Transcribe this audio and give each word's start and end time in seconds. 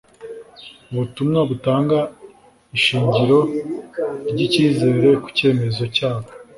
ubutumwa 0.91 1.39
butanga 1.49 1.99
ishingiro 2.77 3.39
ry’icyizere 4.29 5.09
ku 5.23 5.27
cyemezo 5.37 5.83
cyabo 5.95 6.27